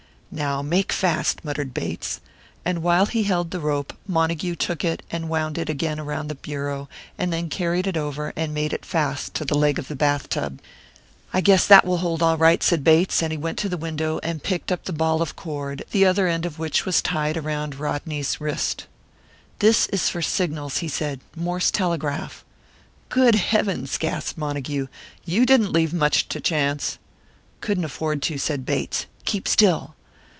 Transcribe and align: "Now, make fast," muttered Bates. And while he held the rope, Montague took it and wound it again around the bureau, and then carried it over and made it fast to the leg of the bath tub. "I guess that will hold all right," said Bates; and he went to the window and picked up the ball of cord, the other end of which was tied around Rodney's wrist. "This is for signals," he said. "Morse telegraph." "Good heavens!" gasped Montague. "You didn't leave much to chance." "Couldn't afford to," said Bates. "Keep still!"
"Now, 0.33 0.61
make 0.61 0.93
fast," 0.93 1.43
muttered 1.43 1.73
Bates. 1.73 2.21
And 2.63 2.81
while 2.81 3.05
he 3.05 3.23
held 3.23 3.51
the 3.51 3.59
rope, 3.59 3.91
Montague 4.07 4.55
took 4.55 4.81
it 4.85 5.03
and 5.11 5.27
wound 5.27 5.57
it 5.57 5.69
again 5.69 5.99
around 5.99 6.29
the 6.29 6.35
bureau, 6.35 6.87
and 7.17 7.33
then 7.33 7.49
carried 7.49 7.85
it 7.85 7.97
over 7.97 8.31
and 8.37 8.53
made 8.53 8.71
it 8.71 8.85
fast 8.85 9.33
to 9.33 9.43
the 9.43 9.57
leg 9.57 9.77
of 9.77 9.89
the 9.89 9.95
bath 9.95 10.29
tub. 10.29 10.61
"I 11.33 11.41
guess 11.41 11.67
that 11.67 11.83
will 11.83 11.97
hold 11.97 12.23
all 12.23 12.37
right," 12.37 12.63
said 12.63 12.81
Bates; 12.81 13.21
and 13.21 13.33
he 13.33 13.37
went 13.37 13.57
to 13.57 13.67
the 13.67 13.75
window 13.75 14.21
and 14.23 14.41
picked 14.41 14.71
up 14.71 14.85
the 14.85 14.93
ball 14.93 15.21
of 15.21 15.35
cord, 15.35 15.83
the 15.91 16.05
other 16.05 16.29
end 16.29 16.45
of 16.45 16.57
which 16.57 16.85
was 16.85 17.01
tied 17.01 17.35
around 17.35 17.75
Rodney's 17.75 18.39
wrist. 18.39 18.85
"This 19.59 19.87
is 19.87 20.07
for 20.07 20.21
signals," 20.21 20.77
he 20.77 20.87
said. 20.87 21.19
"Morse 21.35 21.71
telegraph." 21.71 22.45
"Good 23.09 23.35
heavens!" 23.35 23.97
gasped 23.97 24.37
Montague. 24.37 24.87
"You 25.25 25.45
didn't 25.45 25.73
leave 25.73 25.93
much 25.93 26.29
to 26.29 26.39
chance." 26.39 26.99
"Couldn't 27.59 27.83
afford 27.83 28.21
to," 28.21 28.37
said 28.37 28.65
Bates. 28.65 29.07
"Keep 29.25 29.45
still!" 29.49 29.93